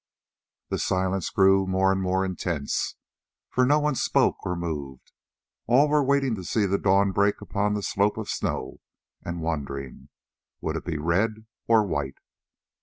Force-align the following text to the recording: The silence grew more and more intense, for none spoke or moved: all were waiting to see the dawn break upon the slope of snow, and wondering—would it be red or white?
The 0.69 0.79
silence 0.79 1.29
grew 1.29 1.67
more 1.67 1.91
and 1.91 2.01
more 2.01 2.25
intense, 2.25 2.95
for 3.51 3.67
none 3.67 3.93
spoke 3.93 4.43
or 4.47 4.55
moved: 4.55 5.11
all 5.67 5.87
were 5.89 6.03
waiting 6.03 6.33
to 6.37 6.43
see 6.43 6.65
the 6.65 6.79
dawn 6.79 7.11
break 7.11 7.39
upon 7.39 7.75
the 7.75 7.83
slope 7.83 8.17
of 8.17 8.27
snow, 8.27 8.79
and 9.23 9.41
wondering—would 9.43 10.75
it 10.75 10.85
be 10.85 10.97
red 10.97 11.45
or 11.67 11.85
white? 11.85 12.17